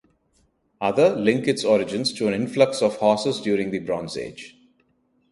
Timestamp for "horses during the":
2.95-3.77